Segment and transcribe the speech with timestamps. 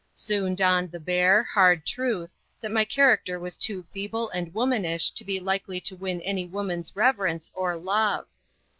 [0.15, 5.23] Soon dawned the bare, hard truth, that my character was too feeble and womanish to
[5.23, 8.25] be likely to win any woman's reverence or love.